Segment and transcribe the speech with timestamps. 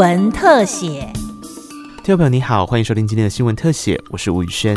[0.00, 1.12] 闻特写。
[2.02, 4.74] 听众朋友你好，欢迎收听今天的新闻特写，我是吴宇轩。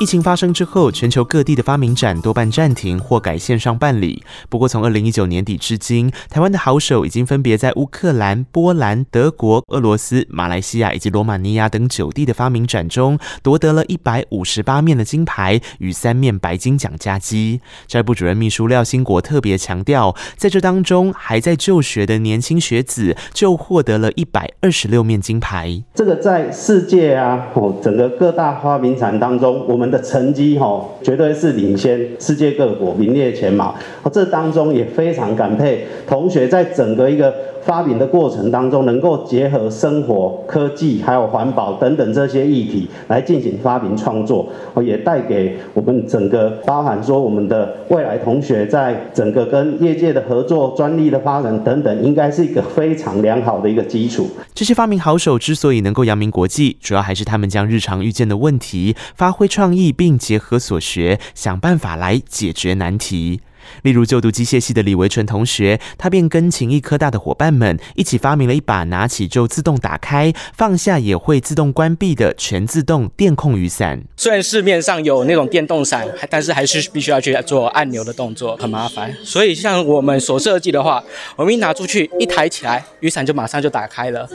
[0.00, 4.22] 疫情发生之后，全球各地的发明展多半暂停或改线上办理。
[4.48, 17.60] 不过，从二零一九年底至今，台湾的好手已经分别在乌克兰、波兰、德国、俄罗斯、马来西亚以及罗马尼亚等九地的发明展中，夺得了一百五十八面的金牌与三面白金奖加基。
[17.86, 25.82] 教育部主任秘书廖兴国特别强调，在这当中，还在就学的年轻学子就获得了一百二十六面金牌。
[25.94, 33.74] 这个在世界啊，哦，整个各大发明展当中，我们的成绩哈，绝对是领先世界各国，名列前茅。
[34.12, 37.34] 这当中也非常感佩同学在整个一个。
[37.64, 44.46] 发明的过程当中，能够结合生活、科技还有环保等等这些议题来进行发明创作，
[44.84, 54.28] 也带给我们整个包含说我们的未来同学在整个跟业界的合作、专利的发展等等，应该是一个非常良好的一个基础。
[54.52, 63.40] 这些发明好手之所以能够扬名国际，主要还是他们将日常遇见的问题发挥创意，并结合所学，想办法来解决难题。
[63.82, 74.02] 例如，就读机械系的李维纯同学，他便跟勤益科大的伙伴们一起发明了一把拿起就自动打开、放下也会自动关闭的全自动电控雨伞。
[74.16, 79.12] 虽然市面上有那种电动伞，但是还是必须要去做按钮的动作，很麻烦。
[79.24, 81.02] 所以，像我们所设计的话，
[81.36, 84.28] 我们一拿出去一抬起来，雨伞就马上就打开了，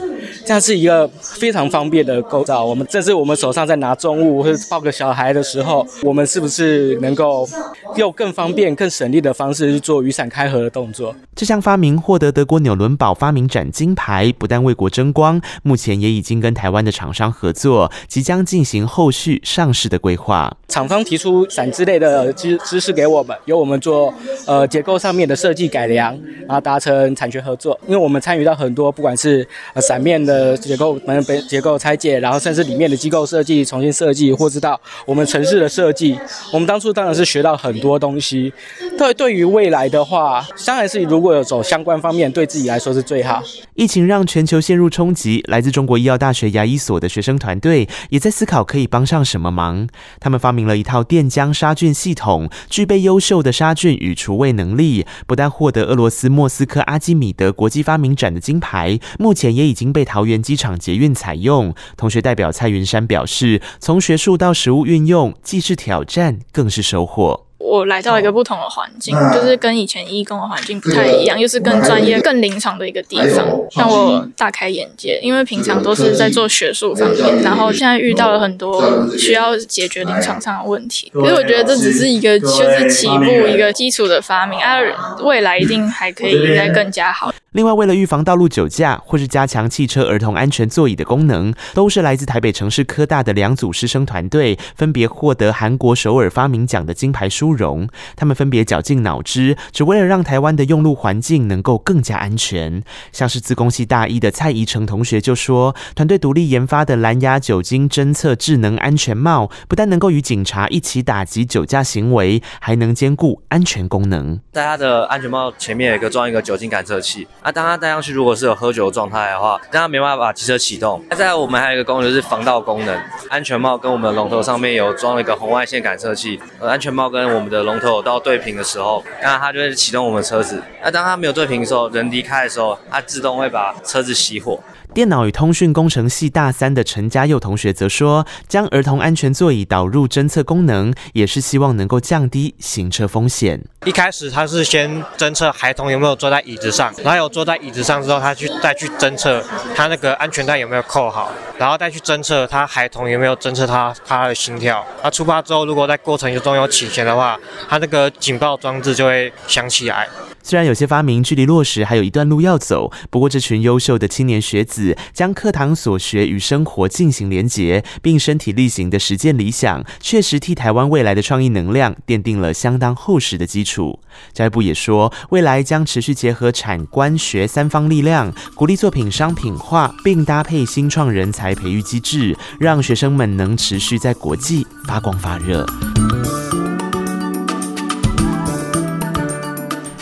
[0.44, 2.64] 这样是一个非常方便的构造。
[2.64, 7.48] 我们这是我们手上在拿重物或者抱个小孩的时候，我们是不是能够
[7.96, 9.20] 用更方便、更省力？
[9.20, 11.14] 的方式去做雨伞开合的动作。
[11.36, 20.56] 这项发明获得德国纽伦堡发明展金牌，不但为国争光，目前也已经跟台湾的厂商合作，即将进行后续上市的规划。
[20.68, 24.12] 厂方提出伞之类的知知识给我们，由我们做
[24.46, 27.78] 呃结构上面的设计改良，然后达成产权合作。
[27.86, 36.18] 因为我们参与到很多，不管是呃伞面的结构、门本结构拆解，然后甚至里面的机构设计重新设计，或知道我们城市的设计，
[36.52, 38.52] 我们当初当然是学到很多东西。
[38.96, 43.42] 对，对于未来的话，当然是如果有走相关方面，对自己来说是最好。
[43.74, 49.88] 疫情让全球陷入冲击，来自中国医药大学牙医所的学生团队也在思考可以帮上什么忙。
[50.20, 50.60] 他们发明。
[50.60, 61.74] 了一套电浆杀菌系统，具备优秀的杀菌与除味能力，不但获得俄罗斯莫斯科阿基米德国际发明展的金牌，目前也已经被桃园机场捷运采用。
[61.96, 67.49] 同学代表蔡云山表示，从学术到实物运用，既是挑战，更是收获。
[67.60, 75.20] 我来到一个不同的环境，就是跟以前义工的环境不太一样，又是更专业、更临床的一个地方，让我大开眼界。
[75.22, 81.10] 因为平常都是在做学术方面，然后现在遇到了很多需要解决临床上的问题。
[81.12, 84.80] 可是我觉得这只是一个就是起步一个基础的发明，啊，
[85.22, 87.32] 未来一定还可以再更加好。
[87.52, 97.88] 另外，为了预防道路酒驾或是加强汽车儿童安全座椅的功能，都是来自台北城市科大的两组师生团队，分别获得韩国首尔发明奖的金牌殊荣。
[98.14, 102.84] 他们分别绞尽脑汁，只为了让台湾的用路环境能够更加安全。
[103.10, 114.38] 像是自工系大一的蔡怡成同学就说，团队独立研发的蓝牙酒精侦测智能安全帽，不但能够与警察一起打击酒驾行为，还能兼顾安全功能。
[114.52, 117.26] 在它的安全帽前面有一个装一个酒精感测器。
[117.42, 121.02] 啊当他戴上去，如果是有喝酒的状态的话，那他没办法把汽车启动。
[121.08, 126.38] 那在我们还有一个功能就是防盗功能，安全帽跟我们的龙头上面有装了一个红外线感测器。
[126.60, 130.62] 安全帽跟我们的龙头到对平的时候，那它就会启动我们车子。
[130.82, 134.60] 那当它没有对平的时候，人离开的时候，它自动会把车子熄火。
[134.92, 143.62] 电脑与通讯工程系大三的陈嘉佑同学则说，将儿童安全座椅导入侦测功能，也是希望能够降低行车风险。
[143.84, 149.40] 一开始他是先侦测孩童有没有坐在椅子上，然后有坐在椅子上之后，他去再去侦测
[149.76, 154.84] 他那个安全带有没有扣好，然后再去侦测他孩童有没有侦测他他的心跳。
[155.00, 157.38] 他出发之后，如果在过程中有起险的话，
[157.68, 160.08] 他那个警报装置就会响起来。
[160.42, 164.79] 虽然有些发明距离落实还有一段路要走，不过这群优秀的青年学子
[165.12, 173.98] 将课堂所学与生活进行连结，并身体力行的实践理想，确实替台湾未来的创意能量奠定了相当厚实的基础。
[174.32, 185.66] 教育部也说，未来将持续结合产官学三方力量，鼓励作品商品化，并搭配新创人才培育机制，让学生们能持续在国际发光发热。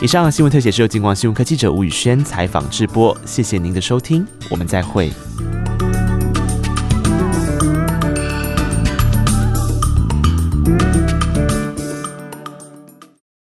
[0.00, 5.10] 以上新闻特写是由金广新闻科技者吴宇轩采访直播，谢谢您的收听，我们再会。